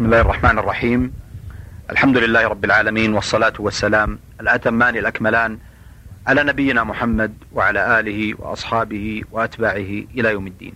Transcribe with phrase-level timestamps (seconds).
[0.00, 1.12] بسم الله الرحمن الرحيم.
[1.90, 5.58] الحمد لله رب العالمين والصلاة والسلام الأتمان الأكملان
[6.26, 10.72] على نبينا محمد وعلى آله وأصحابه وأتباعه إلى يوم الدين.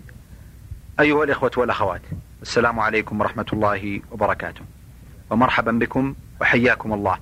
[1.00, 2.00] أيها الإخوة والأخوات
[2.42, 4.60] السلام عليكم ورحمة الله وبركاته.
[5.30, 7.18] ومرحبا بكم وحياكم الله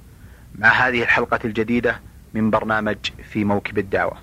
[0.58, 2.00] مع هذه الحلقة الجديدة
[2.34, 2.98] من برنامج
[3.32, 4.16] في موكب الدعوة.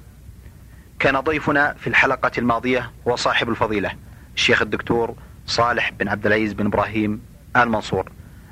[1.00, 3.92] كان ضيفنا في الحلقة الماضية هو صاحب الفضيلة
[4.36, 5.16] الشيخ الدكتور
[5.46, 8.12] صالح بن عبد العزيز بن إبراهيم آل منصور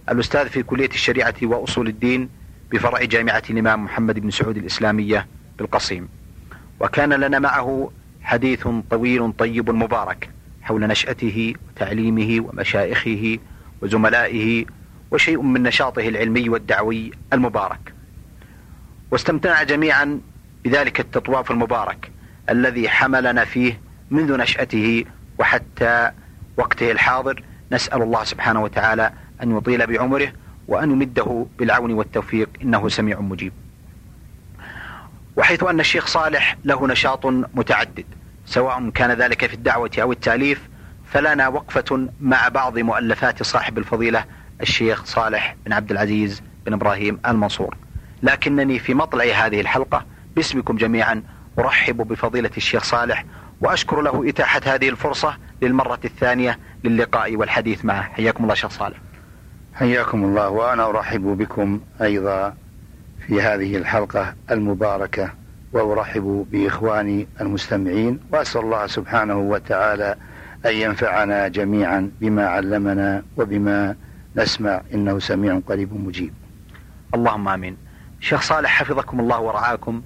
[0.09, 2.29] الأستاذ في كلية الشريعة وأصول الدين
[2.71, 5.27] بفرع جامعة الإمام محمد بن سعود الإسلامية
[5.57, 6.09] بالقصيم.
[6.79, 10.29] وكان لنا معه حديث طويل طيب مبارك
[10.61, 13.37] حول نشأته وتعليمه ومشايخه
[13.81, 14.65] وزملائه
[15.11, 17.93] وشيء من نشاطه العلمي والدعوي المبارك.
[19.11, 20.21] واستمتعنا جميعا
[20.65, 22.11] بذلك التطواف المبارك
[22.49, 23.79] الذي حملنا فيه
[24.11, 25.05] منذ نشأته
[25.39, 26.11] وحتى
[26.57, 29.11] وقته الحاضر نسأل الله سبحانه وتعالى
[29.43, 30.33] أن يطيل بعمره
[30.67, 33.53] وأن يمده بالعون والتوفيق إنه سميع مجيب.
[35.37, 38.05] وحيث أن الشيخ صالح له نشاط متعدد
[38.45, 40.61] سواء كان ذلك في الدعوة أو التأليف
[41.05, 44.25] فلنا وقفة مع بعض مؤلفات صاحب الفضيلة
[44.61, 47.77] الشيخ صالح بن عبد العزيز بن إبراهيم المنصور.
[48.23, 51.23] لكنني في مطلع هذه الحلقة باسمكم جميعا
[51.59, 53.25] أرحب بفضيلة الشيخ صالح
[53.61, 58.01] وأشكر له إتاحة هذه الفرصة للمرة الثانية للقاء والحديث معه.
[58.01, 58.97] حياكم الله شيخ صالح.
[59.73, 62.53] حياكم الله وأنا أرحب بكم أيضا
[63.27, 65.33] في هذه الحلقة المباركة
[65.73, 70.15] وأرحب بإخواني المستمعين وأسأل الله سبحانه وتعالى
[70.65, 73.95] أن ينفعنا جميعا بما علمنا وبما
[74.35, 74.81] نسمع.
[74.93, 76.33] إنه سميع قريب مجيب.
[77.15, 77.77] اللهم آمين.
[78.19, 80.01] شيخ صالح حفظكم الله ورعاكم.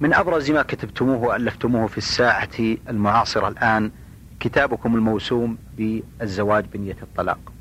[0.00, 3.90] من أبرز ما كتبتموه وألفتموه في الساعة المعاصرة الآن
[4.40, 7.52] كتابكم الموسوم بالزواج بنية الطلاق.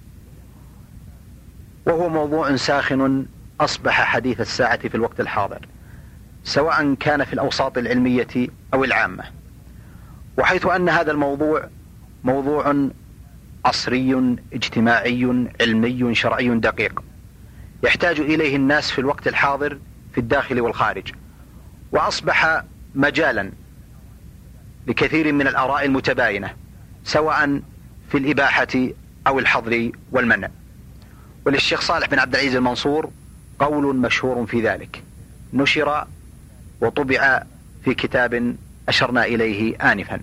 [1.85, 3.25] وهو موضوع ساخن
[3.59, 5.67] أصبح حديث الساعة في الوقت الحاضر
[6.43, 9.23] سواء كان في الأوساط العلمية أو العامة.
[10.37, 11.69] وحيث أن هذا الموضوع
[12.23, 12.89] موضوع
[13.65, 17.03] عصري اجتماعي علمي شرعي دقيق.
[17.83, 19.79] يحتاج إليه الناس في الوقت الحاضر
[20.11, 21.13] في الداخل والخارج.
[21.91, 22.63] وأصبح
[22.95, 23.51] مجالا
[24.87, 26.53] لكثير من الآراء المتباينة.
[27.05, 27.61] سواء
[28.11, 28.67] في الإباحة
[29.27, 30.49] أو الحظر والمنع.
[31.45, 33.09] وللشيخ صالح بن عبد العزيز المنصور
[33.59, 35.03] قول مشهور في ذلك.
[35.53, 36.07] نشر
[36.81, 37.43] وطبع
[37.83, 38.55] في كتاب
[38.89, 40.19] أشرنا إليه آنفا.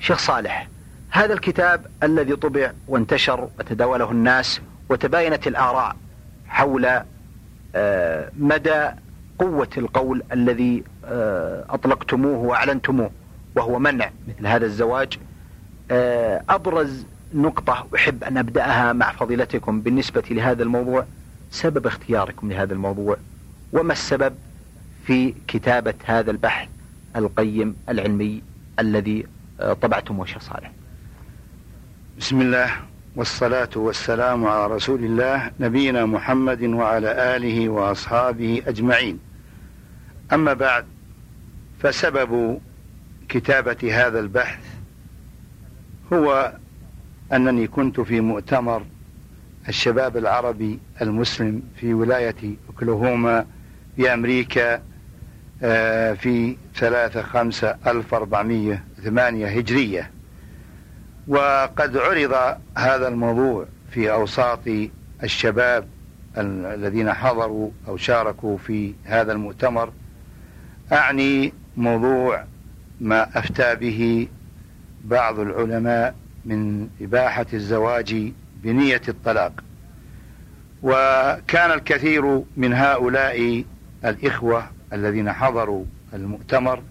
[0.00, 0.68] شيخ صالح
[1.10, 5.96] هذا الكتاب الذي طبع وانتشر وتداوله الناس وتباينت الآراء
[6.48, 7.02] حول
[7.76, 8.88] آه، مدى
[9.38, 13.10] قوة القول الذي آه، أطلقتموه وأعلنتموه
[13.56, 14.10] وهو منع.
[14.28, 15.18] مثل هذا الزواج
[16.50, 21.04] أبرز نقطة أحب أن أبدأها مع فضيلتكم بالنسبة لهذا الموضوع
[21.50, 23.16] سبب اختياركم لهذا الموضوع
[23.72, 24.34] وما السبب
[25.06, 26.68] في كتابة هذا البحث
[27.16, 28.42] القيم العلمي
[28.78, 29.26] الذي
[29.60, 30.72] آه، طبعتم شيخ صالح؟
[32.18, 32.70] بسم الله
[33.16, 39.18] والصلاة والسلام على رسول الله نبينا محمد وعلى آله وأصحابه أجمعين.
[40.32, 40.84] أما بعد
[41.82, 42.60] فسبب
[43.28, 44.73] كتابة هذا البحث
[46.14, 46.52] هو
[47.32, 48.82] أنني كنت في مؤتمر
[49.68, 53.46] الشباب العربي المسلم في ولاية أوكلاهوما
[53.96, 54.82] في أمريكا
[55.62, 60.10] آه، في ثلاثة خمسة ألف أربعمية ثمانية هجرية.
[61.28, 64.60] وقد عرض هذا الموضوع في أوساط
[65.22, 65.88] الشباب
[66.38, 69.92] الذين حضروا أو شاركوا في هذا المؤتمر.
[70.92, 72.44] أعني موضوع
[73.00, 74.28] ما أفتى به
[75.04, 78.32] بعض العلماء من إباحة الزواج
[78.62, 79.52] بنية الطلاق.
[80.82, 83.64] وكان الكثير من هؤلاء
[84.04, 85.84] الإخوة الذين حضروا
[86.14, 86.82] المؤتمر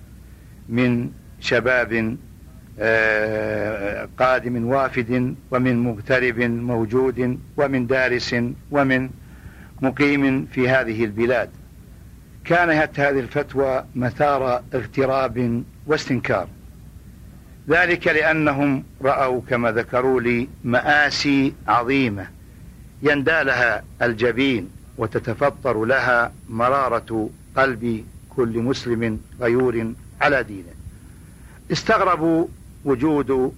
[0.69, 2.17] من شباب
[2.79, 8.35] آه، قادم وافد ومن مغترب موجود ومن دارس
[8.71, 9.09] ومن
[9.81, 11.49] مقيم في هذه البلاد.
[12.45, 16.47] كانت هذه الفتوى مثار اغتراب واستنكار.
[17.69, 22.27] ذلك لأنهم رأوا كما ذكروا لي مآسي عظيمة
[23.03, 28.05] يندى لها الجبين وتتفطر لها مرارة قلب
[28.35, 30.73] كل مسلم غيور على دينه.
[31.71, 32.47] استغربوا
[32.85, 33.53] وجود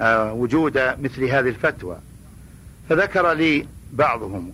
[0.00, 1.96] آه وجود مثل هذه الفتوى.
[2.88, 4.52] فذكر لي بعضهم.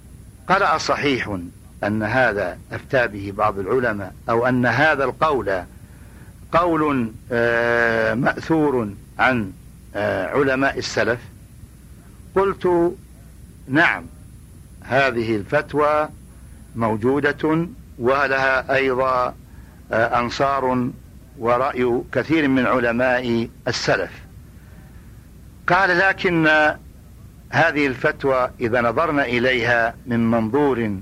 [0.48, 1.38] قال أصحيح
[1.84, 5.62] أن هذا أفتى به بعض العلماء أو أن هذا القول
[6.54, 9.52] قول آه مأثور عن
[9.94, 11.20] آه علماء السلف.
[12.34, 12.94] قلت
[13.68, 14.04] نعم
[14.82, 16.08] هذه الفتوى
[16.76, 17.66] موجودة
[17.98, 19.34] ولها أيضا
[19.92, 20.88] آه، أنصار
[21.38, 24.10] ورأي كثير من علماء السلف.
[25.66, 26.46] قال لكن
[27.50, 30.98] هذه الفتوى إذا نظرنا إليها من منظور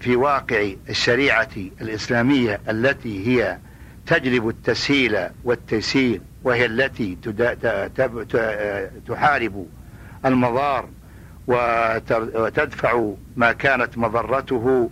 [0.00, 1.50] في واقع الشريعة
[1.80, 3.58] الإسلامية التي هي
[4.06, 7.18] تجلب التسهيل والتيسير وهي التي
[9.06, 9.66] تحارب
[10.24, 10.88] المضار
[11.46, 14.90] وتدفع ما كانت مضرته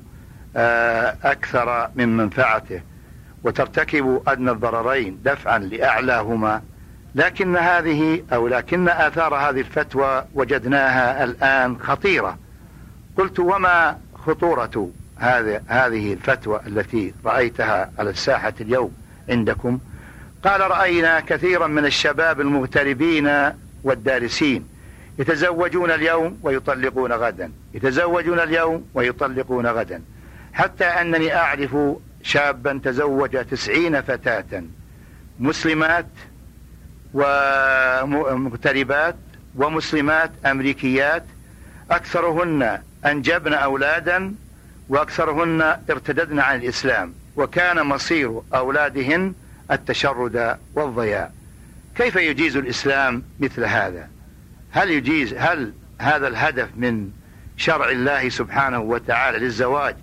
[0.56, 2.80] آه، أكثر من منفعته.
[3.44, 6.62] وترتكب أدنى الضررين دفعا لأعلاهما.
[7.14, 12.38] لكن هذه أو لكن آثار هذه الفتوى وجدناها الآن خطيرة.
[13.16, 18.92] قلت وما خطورة هذه هذه الفتوى التي رأيتها على الساحة اليوم
[19.28, 19.78] عندكم؟
[20.44, 23.52] قال رأينا كثيرا من الشباب المغتربين
[23.84, 24.68] والدارسين
[25.18, 27.52] يتزوجون اليوم ويطلقون غدا.
[27.74, 30.02] يتزوجون اليوم ويطلقون غدا.
[30.52, 31.76] حتى أنني أعرف
[32.22, 34.62] شابا تزوج تسعين فتاة.
[35.40, 36.06] مسلمات
[37.14, 39.16] ومغتربات
[39.56, 41.24] ومسلمات أمريكيات
[41.90, 44.34] أكثرهن أنجبن أولادا
[44.88, 49.34] وأكثرهن ارتددن عن الإسلام وكان مصير أولادهن
[49.70, 51.30] التشرد والضياع.
[51.96, 54.08] كيف يجيز الإسلام مثل هذا؟
[54.70, 57.10] هل يجيز هل هذا الهدف من
[57.56, 59.96] شرع الله سبحانه وتعالى للزواج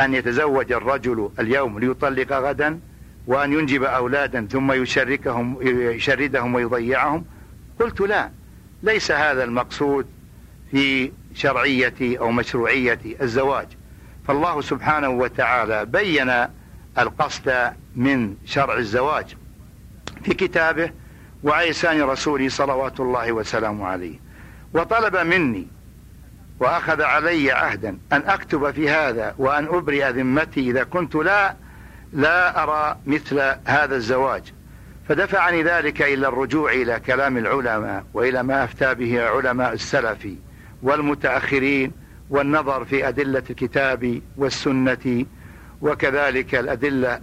[0.00, 2.80] أن يتزوج الرجل اليوم ليطلق غدا
[3.26, 7.24] وأن ينجب أولادا ثم يشركهم يشردهم ويضيعهم؟
[7.80, 8.30] قلت لا
[8.82, 10.06] ليس هذا المقصود
[10.70, 13.66] في شرعية أو مشروعية الزواج.
[14.28, 16.32] فالله سبحانه وتعالى بين
[16.98, 19.36] القصد من شرع الزواج
[20.24, 20.90] في كتابه
[21.42, 24.18] وعيسان رسوله صلوات الله وسلامه عليه.
[24.74, 25.66] وطلب مني
[26.60, 31.54] وأخذ علي عهدا أن أكتب في هذا وأن أبرئ ذمتي إذا كنت لا
[32.12, 34.42] لا أرى مثل هذا الزواج.
[35.08, 40.26] فدفعني ذلك إلى الرجوع إلى كلام العلماء وإلى ما أفتى به علماء السلف.
[40.84, 41.92] والمتأخرين
[42.30, 45.26] والنظر في أدلة الكتاب والسنة
[45.82, 47.20] وكذلك الأدلة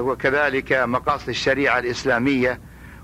[0.00, 2.60] وكذلك مقاصد الشريعة الإسلامية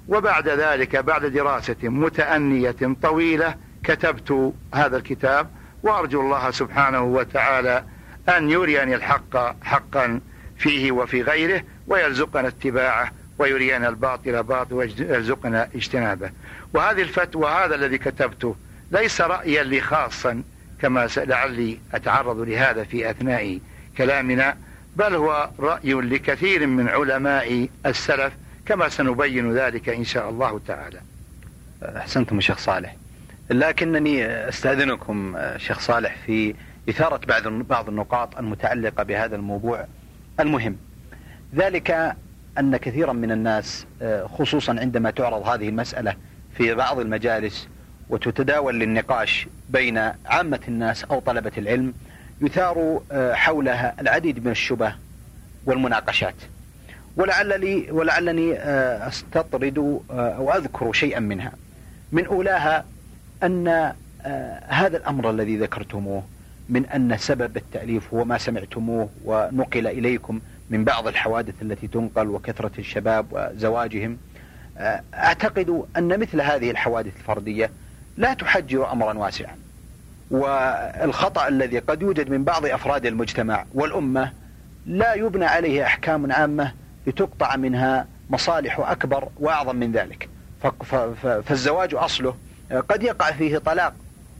[0.09, 3.55] وبعد ذلك بعد دراسة متأنية طويلة
[3.85, 5.51] كتبت هذا الكتاب
[5.83, 7.85] وأرجو الله سبحانه وتعالى
[8.29, 10.21] أن يريني الحق حقا
[10.57, 16.31] فيه وفي غيره ويرزقنا اتباعه ويرينا الباطل باطل ويرزقنا اجتنابه.
[16.75, 18.57] وهذه الفتوى هذا الذي كتبته
[18.93, 20.43] ليس رأيا لي خاصا
[20.81, 23.59] كما لعلي أتعرض لهذا في أثناء
[23.99, 24.57] كلامنا
[24.97, 28.33] بل هو رأي لكثير من علماء السلف
[28.67, 31.01] كما سنبين ذلك إن شاء الله تعالى
[31.83, 32.97] أحسنتم شيخ صالح
[33.51, 36.55] لكنني أستأذنكم شيخ صالح في
[36.89, 39.87] إثارة بعض بعض النقاط المتعلقة بهذا الموضوع
[40.41, 40.77] المهم.
[41.55, 42.15] ذلك
[42.59, 43.87] أن كثيرا من الناس
[44.39, 46.17] خصوصا عندما تعرض هذه المسألة
[46.57, 47.69] في بعض المجالس
[48.13, 51.95] وتتداول للنقاش بين عامة الناس أو طلبة العلم
[52.41, 53.01] يثار
[53.33, 54.95] حولها العديد من الشبه
[55.67, 56.35] والمناقشات.
[57.17, 58.59] ولعلني ولعلني
[59.09, 59.79] أستطرد
[60.11, 61.53] أو أذكر شيئا منها.
[62.13, 62.85] من أولاها
[64.27, 66.23] آه، هذا الأمر الذي ذكرتموه
[66.69, 70.41] من أن سبب التأليف هو ما سمعتموه ونقل إليكم
[70.71, 74.19] من بعض الحوادث التي تنقل وكثرة الشباب وزواجهم
[74.79, 77.71] آه، أعتقد أن مثل هذه الحوادث الفردية
[78.17, 79.57] لا تحجر أمرا واسعا.
[80.31, 84.33] والخطأ الذي قد يوجد من بعض أفراد المجتمع والأمة
[84.87, 86.73] لا يبنى عليه أحكام عامة
[87.07, 90.29] لتقطع منها مصالح أكبر وأعظم من ذلك.
[91.45, 92.37] فالزواج أصله
[92.89, 93.95] قد يقع فيه طلاق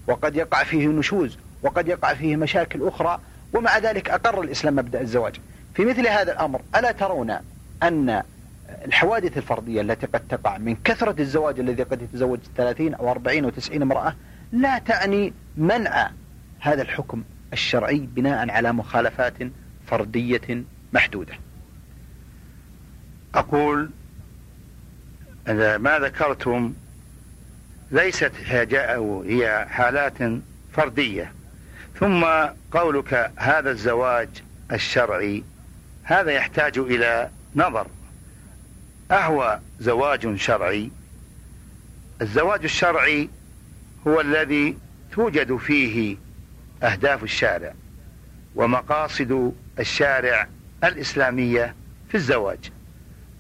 [0.07, 3.19] وقد يقع فيه نشوز وقد يقع فيه مشاكل أخرى
[3.53, 5.35] ومع ذلك أقر الإسلام مبدأ الزواج.
[5.75, 7.37] في مثل هذا الأمر ألا ترون
[7.83, 8.23] أن
[8.85, 13.51] الحوادث الفردية التي قد تقع من كثرة الزواج الذي قد يتزوج 30 أو 40 أو
[13.51, 14.15] 90 امرأة
[14.53, 16.11] لا تعني منع
[16.61, 19.35] هذا الحكم الشرعي بناء على مخالفات
[19.87, 21.35] فردية محدودة.
[23.35, 23.91] أقول
[25.79, 26.75] ما ذكرتم
[27.91, 30.19] ليست هي حالات
[30.73, 31.33] فردية.
[32.01, 32.25] ثم
[32.73, 34.29] قولك هذا الزواج
[34.73, 35.45] الشرعي
[36.03, 37.87] هذا يحتاج إلى نظر.
[39.13, 40.91] أهو زواج شرعي.
[42.23, 43.29] الزواج الشرعي
[44.07, 44.77] هو الذي
[45.13, 46.17] توجد فيه
[46.83, 47.75] أهداف الشارع
[48.55, 50.49] ومقاصد الشارع
[50.85, 51.75] الإسلامية
[52.09, 52.59] في الزواج.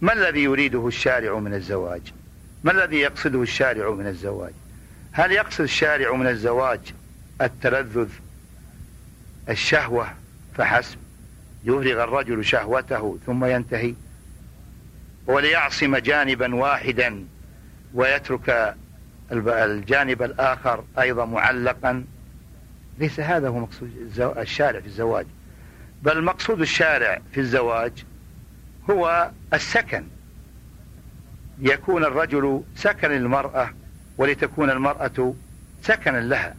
[0.00, 2.02] ما الذي يريده الشارع من الزواج؟
[2.64, 4.52] ما الذي يقصده الشارع من الزواج؟
[5.12, 6.80] هل يقصد الشارع من الزواج
[7.40, 8.08] التلذذ
[9.48, 10.08] الشهوة؟
[10.54, 10.96] فحسب.
[11.64, 13.94] يفرغ الرجل شهوته ثم ينتهي.
[15.26, 17.24] وليعصم جانبا واحدا
[17.94, 18.74] ويترك
[19.32, 22.04] الجانب الآخر أيضا معلقا.
[22.98, 23.90] ليس هذا هو مقصود
[24.38, 25.26] الشارع في الزواج.
[26.02, 27.92] بل مقصود الشارع في الزواج
[28.90, 30.04] هو السكن.
[31.58, 33.70] يكون الرجل سكن للمرأة
[34.18, 35.34] ولتكون المرأة
[35.82, 36.54] سكنا لها.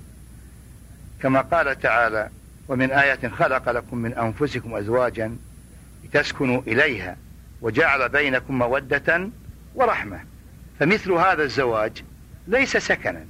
[1.22, 2.29] كما قال تعالى
[2.67, 5.38] ومن آية خلق لكم من أنفسكم أزواجا
[6.03, 7.17] لتسكنوا إليها
[7.63, 9.29] وجعل بينكم مودة
[9.75, 10.20] ورحمة.
[10.79, 12.03] فمثل هذا الزواج
[12.48, 13.25] ليس سكنا.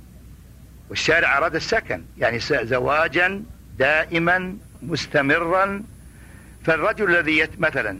[0.89, 3.43] والشارع أراد السكن يعني زواجا
[3.77, 5.83] دائما مستمرا.
[6.65, 7.99] فالرجل الذي مثلا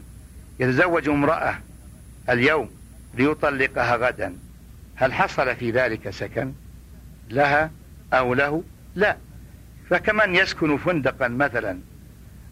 [0.60, 1.58] يتزوج امرأة
[2.28, 2.70] اليوم
[3.14, 4.36] ليطلقها غدا
[4.94, 6.52] هل حصل في ذلك سكن؟
[7.30, 7.70] لها
[8.12, 8.62] أو له؟
[8.94, 9.16] لا.
[9.90, 11.78] فكمن يسكن فندقا مثلا؟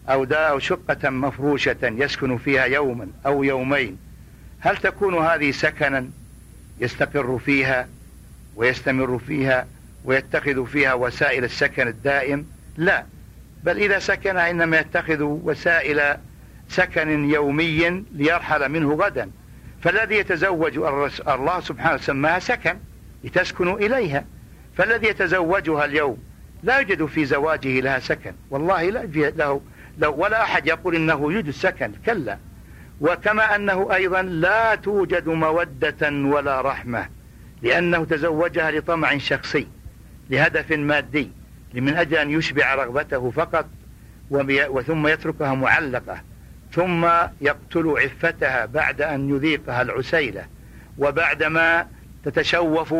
[0.09, 3.97] أو دا أو شقة مفروشة يسكن فيها يوما أو يومين.
[4.59, 6.09] هل تكون هذه سكنا
[6.79, 7.87] يستقر فيها
[8.55, 9.67] ويستمر فيها
[10.05, 12.45] ويتخذ فيها وسائل السكن الدائم؟
[12.77, 13.05] لا
[13.63, 16.17] بل إذا سكن إنما يتخذ وسائل
[16.69, 19.31] سكن يومي ليرحل منه غدا.
[19.81, 20.77] فالذي يتزوج
[21.27, 22.77] الله سبحانه سماها سكن
[23.23, 24.25] لتسكنوا إليها.
[24.77, 26.17] فالذي يتزوجها اليوم
[26.63, 28.33] لا يوجد في زواجه لها سكن.
[28.49, 29.61] والله لا له
[29.97, 32.37] لو ولا أحد يقول إنه يوجد سكن كلا.
[33.01, 37.07] وكما أنه أيضا لا توجد مودة ولا رحمة
[37.61, 39.67] لأنه تزوجها لطمع شخصي
[40.29, 41.31] لهدف مادي
[41.73, 43.65] من أجل أن يشبع رغبته فقط
[44.31, 46.21] وثم يتركها معلقة
[46.71, 47.05] ثم
[47.41, 50.45] يقتل عفتها بعد أن يذيقها العسيلة
[50.97, 51.87] وبعدما
[52.25, 52.95] تتشوف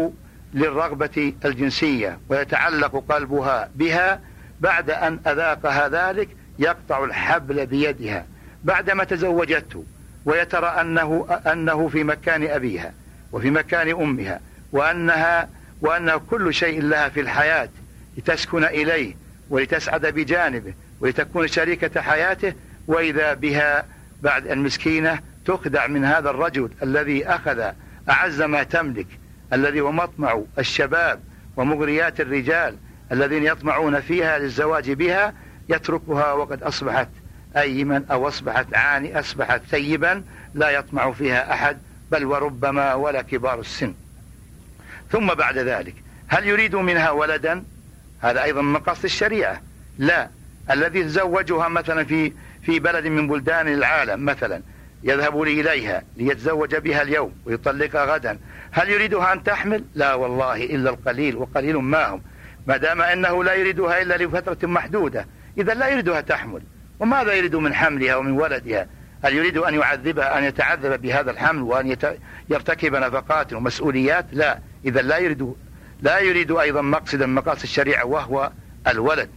[0.54, 4.22] للرغبة الجنسية ويتعلق قلبها بها
[4.62, 6.30] بعد أن أذاقها ذلك
[6.60, 8.26] يقطع الحبل بيدها
[8.64, 9.84] بعدما تزوجته
[10.26, 12.94] ويترى أنه, أنه في مكان أبيها
[13.32, 14.40] وفي مكان أمها
[14.72, 15.50] وأنها
[15.82, 17.70] وأن كل شيء لها في الحياة
[18.18, 19.16] لتسكن إليه
[19.50, 22.54] ولتسعد بجانبه ولتكون شريكة حياته
[22.88, 23.86] وإذا بها
[24.22, 27.72] بعد المسكينة تخدع من هذا الرجل الذي أخذ
[28.10, 29.08] أعز ما تملك
[29.54, 31.20] الذي هو مطمع الشباب
[31.58, 32.76] ومغريات الرجال
[33.12, 35.34] الذين يطمعون فيها للزواج بها
[35.70, 37.10] يتركها وقد أصبحت
[37.58, 41.78] أيما أو أصبحت عاني أصبحت ثيبا لا يطمع فيها أحد
[42.12, 43.94] بل وربما ولا كبار السن.
[45.12, 45.96] ثم بعد ذلك
[46.28, 47.64] هل يريد منها ولدا؟
[48.22, 49.62] هذا أيضا من مقاصد الشريعة.
[49.98, 50.30] لا
[50.72, 54.62] الذي يتزوجها مثلا في في بلد من بلدان العالم مثلا
[55.04, 58.40] يذهب لي إليها ليتزوج بها اليوم ويطلقها غدا.
[58.72, 62.22] هل يريدها أن تحمل؟ لا والله إلا القليل وقليل ما هم.
[62.68, 65.26] ما دام أنه لا يريدها إلا لفترة محدودة.
[65.58, 66.62] إذا لا يريدها تحمل.
[67.00, 68.88] وماذا يريد من حملها ومن ولدها؟
[69.24, 71.98] هل يريد أن يعذبها أن يتعذب بهذا الحمل وأن
[72.50, 74.60] يرتكب نفقات ومسؤوليات؟ لا.
[74.86, 75.54] إذا لا يريد
[76.02, 78.52] لا يريد أيضا مقصدا مقاصد الشريعة وهو
[78.88, 79.30] الولد.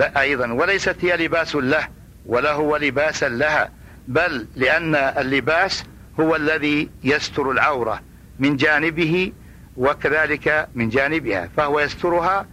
[0.00, 1.88] أيضا وليست هي لباس له
[2.26, 3.70] ولا هو لباسا لها
[4.08, 5.84] بل لأن اللباس
[6.20, 8.00] هو الذي يستر العورة
[8.38, 9.32] من جانبه
[9.76, 12.46] وكذلك من جانبها فهو يسترها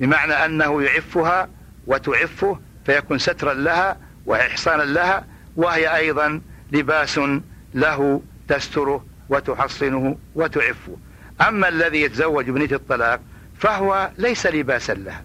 [0.00, 1.48] بمعنى أنه يعفها
[1.88, 5.24] وتعفه فيكون سترا لها وإحصانا لها
[5.56, 6.40] وهي أيضا
[6.72, 7.20] لباس
[7.74, 10.96] له تستره وتحصنه وتعفه.
[11.48, 13.20] أما الذي يتزوج بنية الطلاق
[13.58, 15.22] فهو ليس لباسا له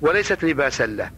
[0.00, 1.10] وليست لباسا له.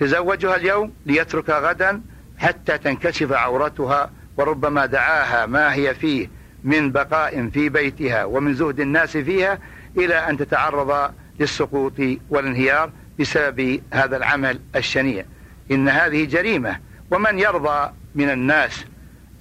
[0.00, 2.00] تزوجها اليوم ليتركها غدا
[2.38, 6.30] حتى تنكشف عورتها وربما دعاها ما هي فيه
[6.64, 9.58] من بقاء في بيتها ومن زهد الناس فيها
[9.96, 12.00] إلى أن تتعرض للسقوط
[12.30, 12.90] والانهيار.
[13.20, 15.24] بسبب هذا العمل الشنيع.
[15.70, 16.78] إن هذه جريمة
[17.10, 18.84] ومن يرضى من الناس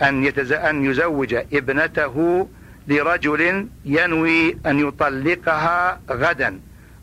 [0.01, 0.51] أن, يتز...
[0.51, 2.47] أن يزوج ابنته
[2.87, 6.59] لرجل ينوي أن يطلقها غدا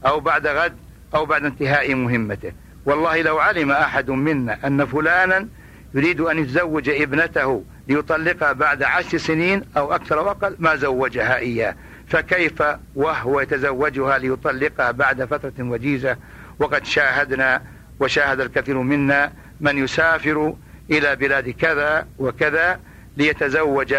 [0.07, 0.76] أو بعد غد
[1.14, 2.52] أو بعد انتهاء مهمته.
[2.87, 5.49] والله لو علم أحد منا أن فلانا
[5.95, 11.76] يريد أن يتزوج ابنته ليطلقها بعد عشر سنين أو أكثر أو أقل ما زوجها إياه؟
[12.09, 12.62] فكيف
[12.95, 16.16] وهو يتزوجها ليطلقها بعد فترة وجيزة
[16.58, 17.62] وقد شاهدنا
[18.00, 20.54] وشاهد الكثير منا من يسافر
[20.90, 22.80] إلى بلاد كذا وكذا
[23.16, 23.94] ليتزوج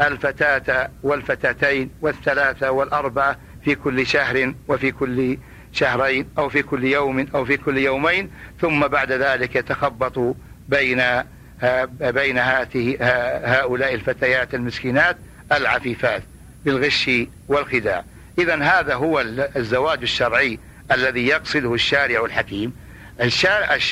[0.00, 5.38] الفتاة والفتاتين والثلاثة والأربعة في كل شهر وفي كل
[5.72, 10.36] شهرين أو في كل يوم أو في كل يومين ثم بعد ذلك يتخبط
[10.68, 11.02] بين
[12.00, 15.16] بين هؤلاء الفتيات المسكينات
[15.52, 16.22] العفيفات
[16.64, 17.10] بالغش
[17.48, 18.04] والخداع.
[18.38, 19.20] إذا هذا هو
[19.56, 20.58] الزواج الشرعي
[20.92, 22.72] الذي يقصده الشارع الحكيم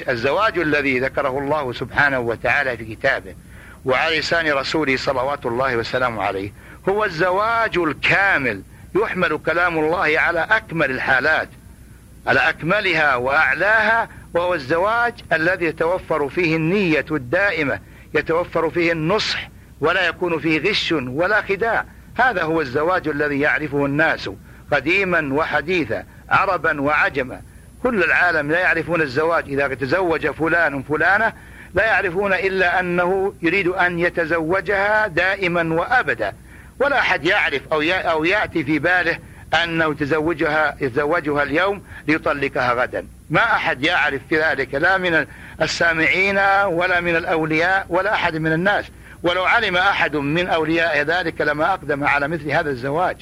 [0.08, 3.34] الزواج الذي ذكره الله سبحانه وتعالى في كتابه
[3.84, 6.52] وعلى لسان رسوله صلوات الله وسلامه عليه
[6.88, 8.62] هو الزواج الكامل
[8.96, 11.48] يحمل كلام الله على أكمل الحالات
[12.26, 17.80] على أكملها وأعلاها وهو الزواج الذي يتوفر فيه النية الدائمة
[18.14, 19.48] يتوفر فيه النصح
[19.80, 21.84] ولا يكون فيه غش ولا خداع
[22.18, 24.30] هذا هو الزواج الذي يعرفه الناس
[24.72, 26.04] قديما وحديثا.
[26.31, 27.40] عربا وعجما.
[27.83, 29.45] كل العالم لا يعرفون الزواج.
[29.49, 31.33] إذا تزوج فلان فلانة
[31.75, 36.33] لا يعرفون إلا أنه يريد أن يتزوجها دائما وأبدا.
[36.81, 39.19] ولا أحد يعرف أو أو يأتي في باله
[39.64, 43.07] أنه تزوجها يتزوجها اليوم ليطلقها غدا.
[43.31, 44.75] ما أحد يعرف في ذلك.
[44.75, 45.26] لا من
[45.62, 48.85] السامعين ولا من الأولياء ولا أحد من الناس.
[49.23, 53.16] ولو علم أحد من أولياء ذلك لما أقدم على مثل هذا الزواج.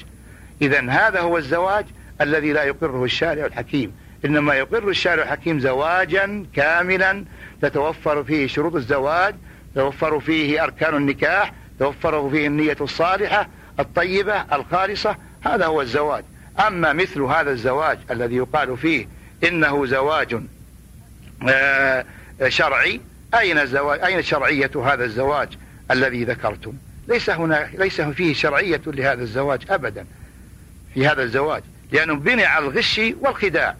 [0.61, 1.85] إذا هذا هو الزواج.
[2.21, 3.93] الذي لا يقره الشارع الحكيم.
[4.25, 7.25] إنما يقر الشارع الحكيم زواجا كاملا.
[7.61, 9.35] تتوفر فيه شروط الزواج
[9.75, 15.15] توفر فيه أركان النكاح توفر فيه النية الصالحة الطيبة الخالصة.
[15.41, 16.23] هذا هو الزواج.
[16.67, 19.07] أما مثل هذا الزواج الذي يقال فيه
[19.43, 20.41] إنه زواج
[21.49, 22.05] آه،
[22.47, 23.01] شرعي
[23.33, 25.49] أين الزواج؟ أين شرعية هذا الزواج
[25.91, 26.73] الذي ذكرتم؟
[27.07, 30.05] ليس هنا ليس فيه شرعية لهذا الزواج أبدا.
[30.93, 31.63] في هذا الزواج.
[31.93, 33.75] لأنه بني على الغش والخداع.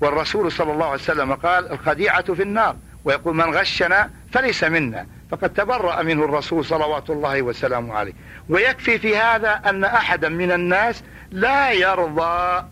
[0.00, 2.76] والرسول صلى الله عليه وسلم قال الخديعة في النار.
[3.04, 5.06] ويقول من غشنا فليس منا.
[5.30, 8.12] فقد تبرأ منه الرسول صلوات الله وسلامه عليه.
[8.48, 12.64] ويكفي في هذا أن أحدا من الناس لا يرضى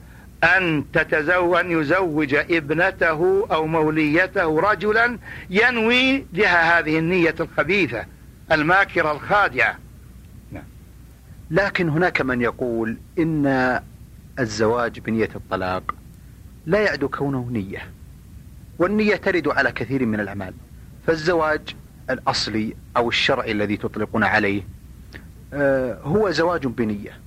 [0.45, 5.19] أن تتزوج يزوج ابنته أو موليته رجلا
[5.51, 8.05] ينوي لها هذه النية الخبيثة
[8.53, 9.79] الماكرة الخادعة.
[10.53, 10.65] نعم.
[11.51, 13.81] لكن هناك من يقول إن
[14.39, 15.95] الزواج بنية الطلاق
[16.67, 17.91] لا يعد كونه نية
[18.79, 20.55] والنية ترد على كثير من الأعمال
[21.07, 21.77] فالزواج
[22.11, 24.63] الأصلي أو الشرعي الذي تطلقون عليه
[25.53, 27.21] آه، هو زواج بنية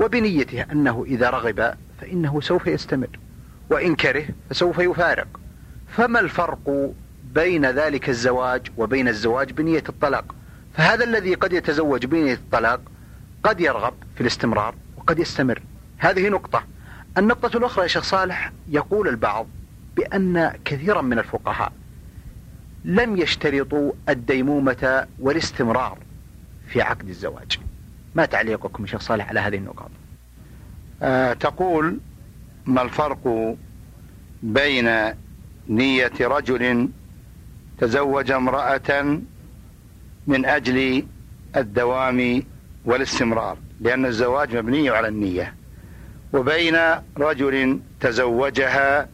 [0.00, 3.18] وبنيته أنه إذا رغب فإنه سوف يستمر
[3.70, 5.28] وإن كره فسوف يفارق.
[5.88, 6.92] فما الفرق
[7.34, 10.34] بين ذلك الزواج وبين الزواج بنية الطلاق؟
[10.74, 12.80] فهذا الذي قد يتزوج بنية الطلاق
[13.42, 15.62] قد يرغب في الاستمرار وقد يستمر.
[15.98, 16.64] هذه نقطة.
[17.18, 19.46] النقطة الأخرى يا شيخ صالح يقول البعض
[19.96, 21.72] بأن كثيرا من الفقهاء
[22.84, 25.98] لم يشترطوا الديمومة والاستمرار
[26.68, 27.58] في عقد الزواج.
[28.14, 29.90] ما تعليقكم شيخ صالح على هذه النقاط؟
[31.02, 31.98] آه تقول
[32.66, 33.54] ما الفرق
[34.42, 34.90] بين
[35.68, 36.88] نية رجل
[37.78, 39.20] تزوج امرأة
[40.26, 41.06] من أجل
[41.56, 42.42] الدوام
[42.84, 45.54] والاستمرار؟ لأن الزواج مبني على النية.
[46.32, 46.76] وبين
[47.18, 49.08] رجل تزوجها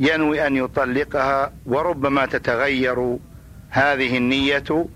[0.00, 3.18] ينوي أن يطلقها وربما تتغير
[3.70, 4.86] هذه النية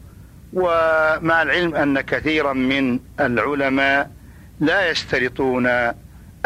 [0.52, 4.10] ومع العلم أن كثيرا من العلماء
[4.60, 5.68] لا يشترطون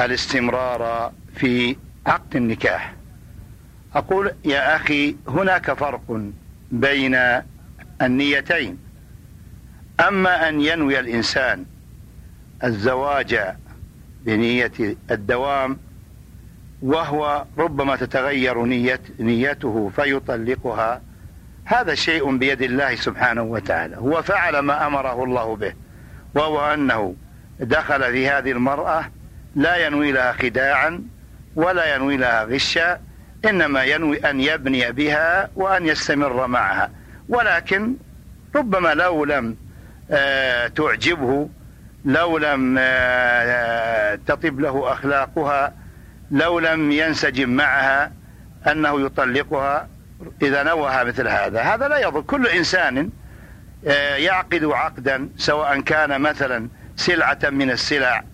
[0.00, 2.94] الاستمرار في عقد النكاح.
[3.94, 6.20] أقول يا أخي هناك فرق
[6.70, 7.18] بين
[8.02, 8.78] النيتين.
[10.08, 11.64] أما أن ينوي الإنسان
[12.64, 13.56] الزواج
[14.26, 14.72] بنية
[15.10, 15.78] الدوام
[16.82, 21.02] وهو ربما تتغير نية نيته فيطلقها.
[21.64, 23.96] هذا شيء بيد الله سبحانه وتعالى.
[23.96, 25.72] هو فعل ما أمره الله به
[26.34, 27.14] وهو أنه
[27.60, 29.04] دخل في هذه المرأة
[29.56, 31.02] لا ينوي لها خداعا
[31.56, 33.00] ولا ينوي لها غشا
[33.44, 36.90] إنما ينوي أن يبني بها وأن يستمر معها.
[37.28, 37.94] ولكن
[38.56, 39.56] ربما لو لم
[40.10, 41.48] آه، تعجبه
[42.06, 45.72] لو لم آه، تطب له أخلاقها
[46.30, 48.12] لو لم ينسجم معها
[48.66, 49.88] أنه يطلقها
[50.42, 51.60] إذا نوها مثل هذا.
[51.60, 52.20] هذا لا يضر.
[52.20, 53.10] كل إنسان
[53.86, 58.24] آه، يعقد عقدا سواء كان مثلا سلعة من السلع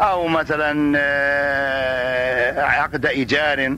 [0.00, 3.76] أو مثلا آه، عقد إيجار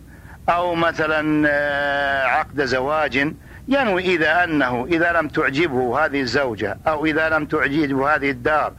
[0.48, 3.34] أو مثلا آه، عقد زواج.
[3.68, 8.72] ينوي إذا أنه إذا لم تعجبه هذه الزوجة أو إذا لم تعجبه هذه الدار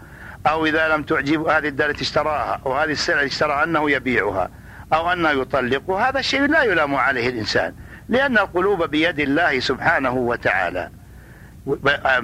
[0.48, 4.50] أو إذا لم تعجبه هذه الدار التي اشتراها أو هذه السلعة التي اشتراها أنه يبيعها
[4.94, 7.74] أو أنه يطلقها هذا الشيء لا يلام عليه الإنسان
[8.10, 10.90] لأن القلوب بيد الله سبحانه وتعالى.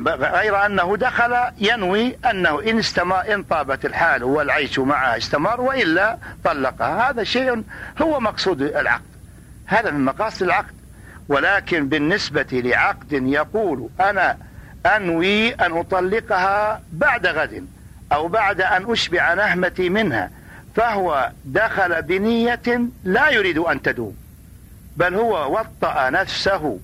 [0.07, 7.09] غير أنه دخل ينوي أنه إن, استمر إن طابت الحال والعيش معها استمر وإلا طلقها
[7.09, 7.63] هذا شيء
[8.01, 9.01] هو مقصود العقد.
[9.65, 10.73] هذا من مقاصد العقد.
[11.29, 14.37] ولكن بالنسبة لعقد يقول أنا
[14.85, 17.67] أنوي أن أطلقها بعد غد.
[18.13, 20.31] أو بعد أن أشبع نهمتي منها
[20.75, 24.15] فهو دخل بنية لا يريد أن تدوم
[24.97, 26.79] بل هو وطأ نفسه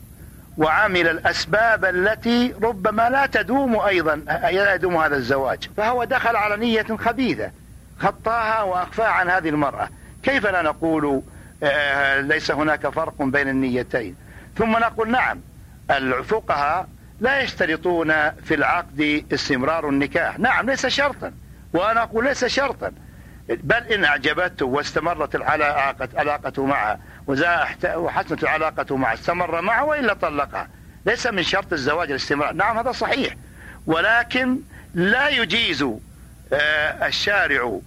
[0.57, 5.69] وعمل الأسباب التي ربما لا تدوم أيضا لا يدوم هذا الزواج.
[5.77, 7.51] فهو دخل على نية خبيثة
[7.99, 9.89] خطاها وأخفاها عن هذه المرأة.
[10.23, 11.21] كيف لا نقول
[11.63, 14.15] آه، ليس هناك فرق بين النيتين؟
[14.57, 15.41] ثم نقول نعم
[15.91, 16.87] الفقهاء
[17.23, 20.39] لا يشترطون في العقد استمرار النكاح.
[20.39, 21.33] نعم ليس شرطا.
[21.73, 22.91] وأنا أقول ليس شرطا.
[23.49, 26.99] بل إن أعجبته واستمرت العلاقة علاقته معها.
[27.85, 30.69] وحسنت العلاقة معه استمر معه وإلا طلقها.
[31.05, 32.53] ليس من شرط الزواج الاستمرار.
[32.53, 33.35] نعم هذا صحيح.
[33.87, 34.59] ولكن
[34.93, 35.85] لا يجيز
[36.53, 37.79] آه، الشارع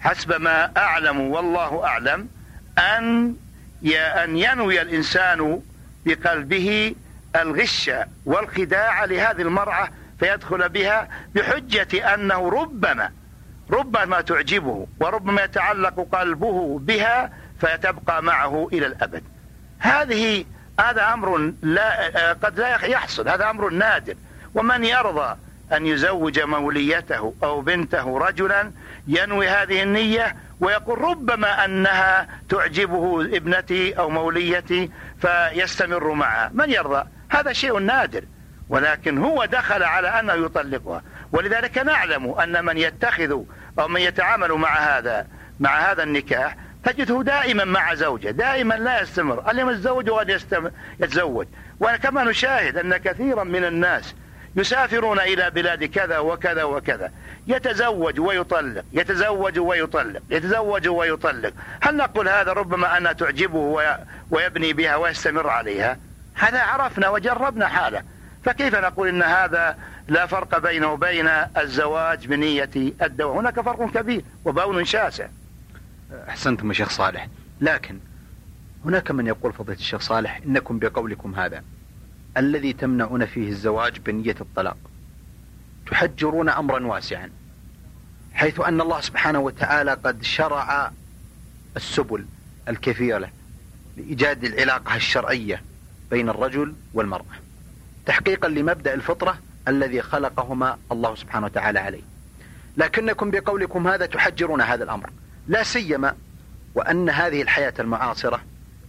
[0.00, 2.28] حسب ما أعلم والله أعلم
[2.78, 3.34] أن
[3.94, 5.60] أن ينوي الإنسان
[6.06, 6.94] بقلبه
[7.36, 7.90] الغش
[8.26, 13.10] والخداع لهذه المرأة فيدخل بها بحجة أنه ربما
[13.70, 19.22] ربما تعجبه وربما يتعلق قلبه بها فتبقى معه إلى الأبد.
[19.78, 20.44] هذه
[20.80, 24.14] هذا أمر لا قد لا يحصل هذا أمر نادر.
[24.54, 25.36] ومن يرضى
[25.72, 28.72] أن يزوج موليته أو بنته رجلا
[29.06, 36.50] ينوي هذه النية ويقول ربما أنها تعجبه ابنتي أو موليتي فيستمر معها.
[36.54, 38.24] من يرضى؟ هذا شيء نادر
[38.68, 41.02] ولكن هو دخل على أنه يطلقها.
[41.32, 43.40] ولذلك نعلم أن من يتخذ
[43.78, 45.26] أو من يتعامل مع هذا
[45.60, 49.50] مع هذا النكاح تجده دائما مع زوجة دائما لا يستمر.
[49.50, 50.40] اليوم يتزوج وغد
[51.00, 51.46] يتزوج.
[51.80, 54.14] وكما نشاهد أن كثيرا من الناس
[54.56, 57.12] يسافرون إلى بلاد كذا وكذا وكذا.
[57.46, 61.52] يتزوج ويطلق يتزوج ويطلق يتزوج ويطلق.
[61.80, 63.82] هل نقول هذا ربما أنها تعجبه
[64.30, 65.98] ويبني بها ويستمر عليها؟
[66.34, 68.02] هذا عرفنا وجربنا حاله.
[68.44, 72.70] فكيف نقول إن هذا لا فرق بينه وبين الزواج بنية
[73.02, 75.28] الدواء؟ هناك فرق كبير وبون شاسع.
[76.28, 77.28] أحسنتم يا شيخ صالح.
[77.60, 77.98] لكن
[78.84, 81.64] هناك من يقول فضيلة الشيخ صالح إنكم بقولكم هذا.
[82.36, 84.76] الذي تمنعون فيه الزواج بنية الطلاق.
[85.86, 87.30] تحجرون أمرا واسعا.
[88.32, 90.90] حيث أن الله سبحانه وتعالى قد شرع
[91.76, 92.26] السبل
[92.68, 93.30] الكثيرة
[93.96, 95.62] لإيجاد العلاقة الشرعية.
[96.14, 97.34] بين الرجل والمرأة
[98.06, 102.02] تحقيقا لمبدأ الفطرة الذي خلقهما الله سبحانه وتعالى عليه.
[102.76, 105.10] لكنكم بقولكم هذا تحجرون هذا الأمر.
[105.48, 106.14] لا سيما
[106.74, 108.40] وأن هذه الحياة المعاصرة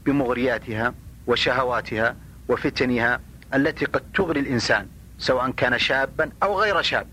[0.06, 0.94] بمغرياتها
[1.28, 2.16] وشهواتها
[2.48, 3.20] وفتنها
[3.54, 4.88] التي قد تغري الإنسان
[5.20, 7.08] سواء كان شابا أو غير شاب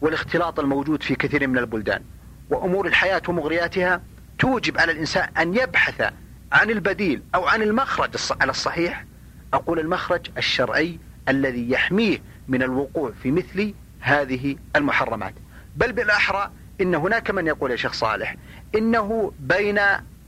[0.00, 2.02] والاختلاط الموجود في كثير من البلدان
[2.50, 4.00] وأمور الحياة ومغرياتها
[4.38, 6.12] توجب على الإنسان أن يبحث
[6.52, 8.10] عن البديل أو عن المخرج
[8.40, 9.04] على الصحيح
[9.52, 15.34] أقول المخرج الشرعي الذي يحميه من الوقوع في مثل هذه المحرمات.
[15.76, 18.36] بل بالأحرى إن هناك من يقول يا شيخ صالح
[18.74, 19.78] إنه بين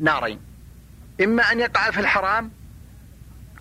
[0.00, 0.40] نارين.
[1.22, 2.50] إما أن يقع في الحرام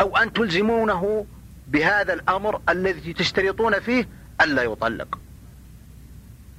[0.01, 1.25] أو أن تلزمونه
[1.67, 4.07] بهذا الأمر الذي تشترطون فيه
[4.41, 5.19] ألا يطلق.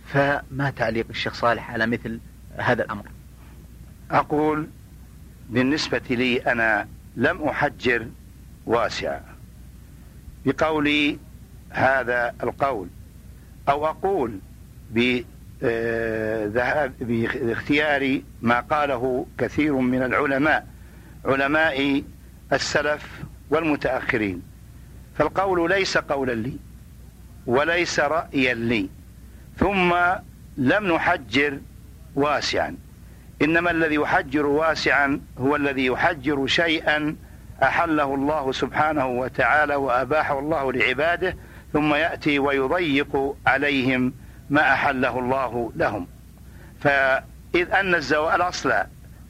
[0.06, 2.20] فما تعليق الشيخ صالح على مثل
[2.58, 3.04] هذا الأمر؟
[4.10, 4.68] أقول
[5.50, 8.06] بالنسبة لي أنا لم أحجر
[8.66, 9.22] واسعا
[10.46, 11.18] بقولي
[11.70, 12.88] هذا القول
[13.68, 14.38] أو أقول
[14.90, 20.66] بذهاب باختيار ما قاله كثير من العلماء
[21.24, 22.02] علماء
[22.52, 23.08] السلف
[23.50, 24.42] والمتأخرين.
[25.18, 26.56] فالقول ليس قولا لي
[27.46, 28.88] وليس رأيا لي
[29.58, 29.94] ثم
[30.56, 31.58] لم نحجر
[32.14, 32.76] واسعا.
[33.44, 37.16] إنما الذي يحجر واسعا هو الذي يحجر شيئا
[37.62, 41.36] أحله الله سبحانه وتعالى وأباحه الله لعباده
[41.72, 44.12] ثم يأتي ويضيق عليهم
[44.50, 46.06] ما أحله الله لهم.
[46.80, 48.72] فإذ أن الزواج الأصل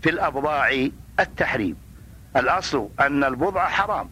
[0.03, 0.89] في الأبضاع
[1.21, 1.77] التحريم.
[2.37, 4.11] الأصل أن البضع حرام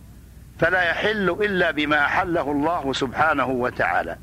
[0.58, 4.16] فلا يحل إلا بما أحله الله سبحانه وتعالى.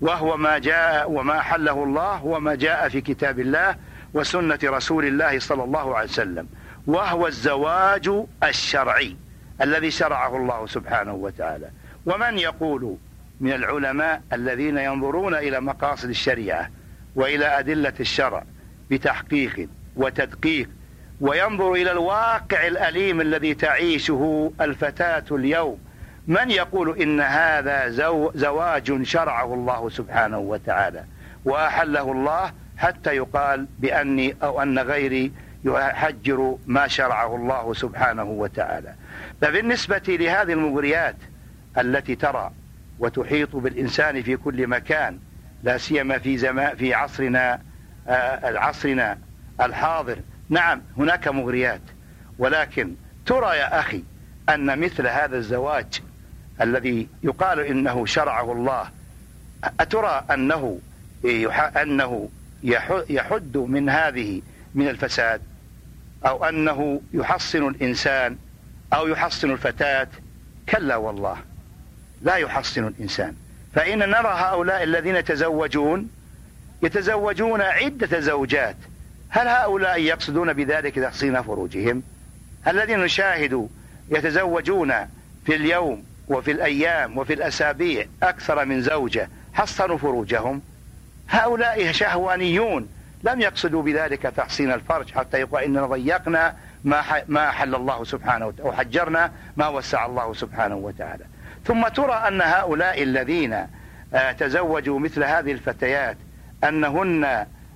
[0.00, 3.76] وهو ما جاء وما أحله الله هو ما جاء في كتاب الله
[4.14, 6.48] وسنة رسول الله صلى الله عليه وسلم
[6.86, 8.10] وهو الزواج
[8.42, 9.16] الشرعي
[9.62, 11.70] الذي شرعه الله سبحانه وتعالى.
[12.06, 12.96] ومن يقول
[13.40, 16.70] من العلماء الذين ينظرون إلى مقاصد الشريعة
[17.16, 18.44] وإلى أدلة الشرع
[18.90, 20.68] بتحقيق وتدقيق
[21.20, 25.78] وينظر إلى الواقع الأليم الذي تعيشه الفتاة اليوم
[26.26, 31.04] من يقول إن هذا زو زواج شرعه الله سبحانه وتعالى
[31.44, 35.32] وأحله الله حتى يقال بأني أو أن غيري
[35.64, 38.94] يحجر ما شرعه الله سبحانه وتعالى.
[39.40, 41.16] فبالنسبة لهذه المغريات
[41.78, 42.50] التي ترى
[42.98, 45.18] وتحيط بالإنسان في كل مكان
[45.62, 47.60] لا سيما في زمان في عصرنا
[48.08, 49.18] آه عصرنا
[49.60, 51.80] الحاضر نعم هناك مغريات.
[52.38, 52.94] ولكن
[53.26, 54.02] ترى يا أخي
[54.48, 56.02] أن مثل هذا الزواج
[56.60, 58.90] الذي يقال إنه شرعه الله
[59.80, 60.78] أترى أنه
[61.82, 62.28] أنه
[63.08, 64.42] يحد من هذه
[64.74, 65.40] من الفساد
[66.26, 68.36] أو أنه يحصن الإنسان
[68.92, 70.08] أو يحصن الفتاة
[70.68, 71.36] كلا والله
[72.22, 73.34] لا يحصن الإنسان.
[73.74, 76.10] فإن نرى هؤلاء الذين يتزوجون
[76.82, 78.76] يتزوجون عدة زوجات
[79.28, 82.02] هل هؤلاء يقصدون بذلك تحصين فروجهم؟
[82.66, 83.68] الذين نشاهد
[84.10, 84.92] يتزوجون
[85.46, 90.62] في اليوم وفي الأيام وفي الأسابيع أكثر من زوجة حصنوا فروجهم؟
[91.34, 92.88] هؤلاء شهوانيون.
[93.22, 98.70] لم يقصدوا بذلك تحصين الفرج حتى يقول إننا ضيقنا ما ما أحل الله سبحانه وتعالى
[98.70, 101.24] وحجرنا ما وسع الله سبحانه وتعالى.
[101.64, 103.66] ثم ترى أن هؤلاء الذين
[104.14, 106.16] آه، تزوجوا مثل هذه الفتيات
[106.64, 107.24] أنهن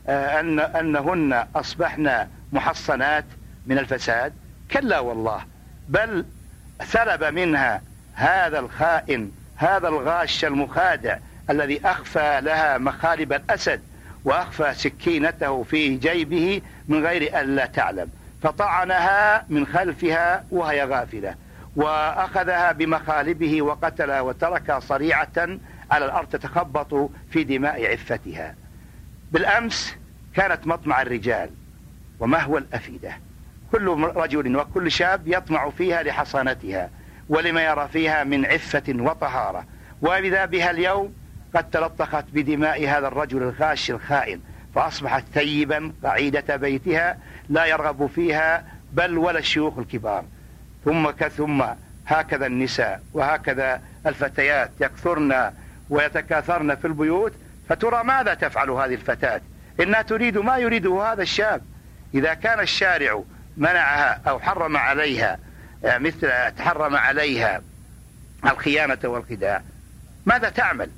[0.08, 3.24] آه، أن أنهن أصبحن محصنات
[3.66, 4.32] من الفساد؟
[4.70, 5.40] كلا والله.
[5.88, 6.24] بل
[6.84, 7.82] سلب منها
[8.14, 11.18] هذا الخائن هذا الغاش المخادع
[11.50, 13.80] الذي أخفى لها مخالب الأسد
[14.24, 18.10] وأخفى سكينته في جيبه من غير أن لا تعلم.
[18.42, 21.34] فطعنها من خلفها وهي غافلة
[21.76, 25.58] وأخذها بمخالبه وقتلها وتركها صريعة
[25.90, 28.54] على الأرض تتخبط في دماء عفتها.
[29.32, 29.96] بالأمس
[30.34, 31.50] كانت مطمع الرجال
[32.20, 33.12] ومهوى الأفئدة.
[33.72, 36.90] كل رجل وكل شاب يطمع فيها لحصانتها
[37.28, 39.64] ولما يرى فيها من عفة وطهارة.
[40.02, 41.14] وإذا بها اليوم
[41.54, 44.40] قد تلطخت بدماء هذا الرجل الغاش الخائن
[44.74, 50.24] فأصبحت ثيبا قعيدة بيتها لا يرغب فيها بل ولا الشيوخ الكبار.
[50.84, 51.64] ثم ثم
[52.06, 55.52] هكذا النساء وهكذا الفتيات يكثرن
[55.90, 57.32] ويتكاثرن في البيوت
[57.68, 59.40] فترى ماذا تفعل هذه الفتاة؟
[59.80, 61.62] إنها تريد ما يريده هذا الشاب.
[62.14, 63.22] إذا كان الشارع
[63.56, 65.38] منعها أو حرم عليها
[65.84, 67.60] آه، مثل تحرم عليها
[68.44, 69.62] الخيانة والخداع
[70.26, 70.90] ماذا تعمل؟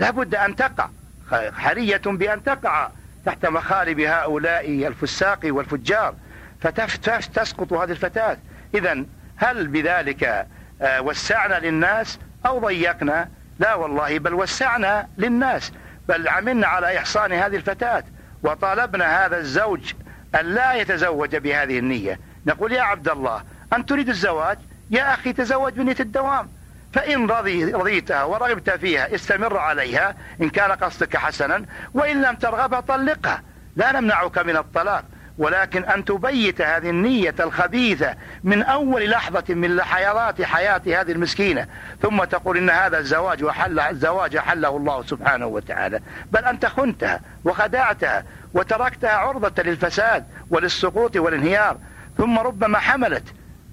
[0.00, 0.88] لابد أن تقع.
[1.32, 2.90] حرية بأن تقع
[3.26, 6.14] تحت مخالب هؤلاء الفساق والفجار.
[6.60, 8.36] فتسقط هذه الفتاة.
[8.74, 9.04] إذا
[9.36, 10.46] هل بذلك
[10.82, 15.72] آه، وسعنا للناس أو ضيقنا؟ لا والله بل وسعنا للناس.
[16.08, 18.04] بل عملنا على إحصان هذه الفتاة
[18.42, 19.92] وطالبنا هذا الزوج
[20.34, 22.20] أن لا يتزوج بهذه النية.
[22.46, 24.58] نقول يا عبد الله أن تريد الزواج؟
[24.90, 26.48] يا أخي تزوج بنية الدوام.
[26.92, 33.42] فإن رضي رضيتها ورغبت فيها استمر عليها إن كان قصدك حسنا وإن لم ترغب طلقها.
[33.76, 35.04] لا نمنعك من الطلاق
[35.38, 41.66] ولكن أن تبيت هذه النية الخبيثة من أول لحظة من لحظات حياة هذه المسكينة.
[42.02, 46.00] ثم تقول إن هذا الزواج وحل الزواج حله الله سبحانه وتعالى.
[46.32, 48.24] بل أنت خنتها وخدعتها
[48.54, 51.76] وتركتها عرضة للفساد وللسقوط والانهيار.
[52.18, 53.24] ثم ربما حملت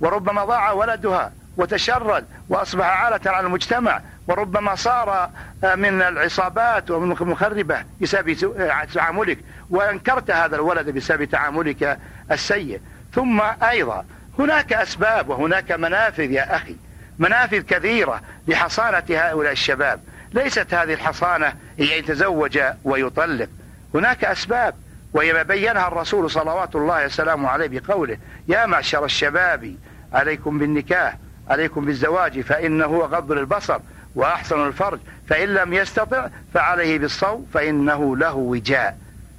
[0.02, 1.32] وربما ضاع ولدها.
[1.58, 5.30] وتشرد وأصبح عالة على المجتمع وربما صار
[5.64, 9.38] آه، من العصابات ومن مخربة بسبب آه، تعاملك
[9.70, 12.00] وأنكرت هذا الولد بسبب تعاملك
[12.32, 12.82] السيء.
[13.14, 14.06] ثم أيضا
[14.40, 16.76] هناك أسباب وهناك منافذ يا أخي
[17.20, 20.02] منافذ كثيرة لحصانة هؤلاء الشباب.
[20.34, 23.50] ليست هذه الحصانة هي يتزوج ويطلق.
[23.94, 24.76] هناك أسباب
[25.14, 28.18] وهي بينها الرسول صلوات الله وسلامه عليه بقوله
[28.48, 29.76] يا معشر الشباب
[30.14, 31.18] عليكم بالنكاح.
[31.50, 33.80] عليكم بالزواج فإنه غض للبصر
[34.16, 35.00] وأحسن الفرج.
[35.30, 38.98] فإن لم يستطع فعليه بالصوم فإنه له وجاء.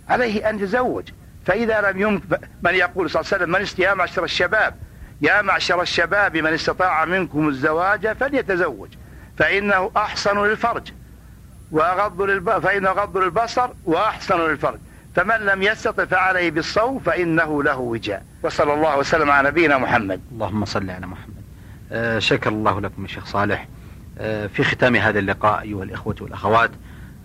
[0.09, 1.05] عليه أن يتزوج.
[1.47, 4.75] فإذا لم يمكن من يقول صلى الله عليه وسلم من يا معشر الشباب
[5.21, 8.89] يا معشر الشباب من استطاع منكم الزواج فليتزوج.
[9.39, 10.93] فإنه أحسن للفرج
[11.71, 12.59] وأغض للب...
[12.59, 14.79] فإنه غض للبصر وأحسن للفرج.
[15.15, 18.25] فمن لم يستطع فعليه بالصوم فإنه له وجاء.
[18.43, 20.21] وصلى الله وسلم على نبينا محمد.
[20.33, 21.38] اللهم صل على محمد.
[22.19, 23.69] شكر الله لكم يا شيخ صالح.
[24.19, 26.71] آه في ختام هذا اللقاء أيها الإخوة والأخوات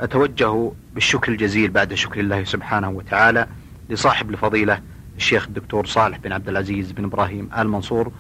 [0.02, 3.47] أتوجه بالشكر الجزيل بعد شكر الله سبحانه وتعالى
[3.89, 4.80] لصاحب الفضيلة
[5.17, 8.12] الشيخ الدكتور صالح بن عبد العزيز بن إبراهيم آل منصور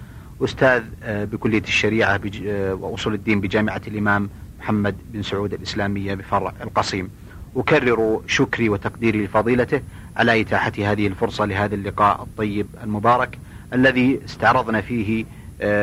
[0.43, 4.29] أستاذ آه بكلية الشريعة آه، وأصول الدين بجامعة الإمام
[4.59, 7.09] محمد بن سعود الإسلامية بفرع القصيم.
[7.55, 9.81] أكرر شكري وتقديري لفضيلته
[10.17, 13.37] على إتاحة هذه الفرصة لهذا اللقاء الطيب المبارك
[13.73, 15.27] الذي استعرضنا فيه آه،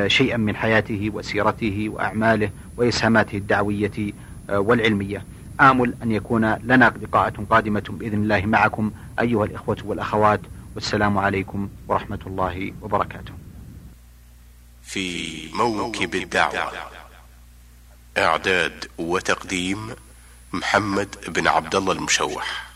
[0.06, 4.12] شيئا من حياته وسيرته وأعماله وإسهاماته الدعوية
[4.50, 5.24] آه، والعلمية.
[5.60, 10.40] آمل أن يكون لنا لقاءة قادمة بإذن الله معكم أيها الإخوة والأخوات.
[10.74, 13.32] والسلام عليكم ورحمة الله وبركاته.
[14.82, 16.72] في موكب الدعوة
[18.18, 19.78] إعداد وتقديم
[20.52, 22.69] محمد بن عبد الله المشوح.